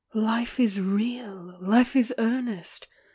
[0.15, 1.57] Life is real!
[1.61, 2.87] Life is earnest